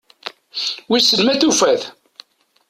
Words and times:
Wissen 0.89 1.19
ma 1.23 1.33
tufa-t? 1.41 1.83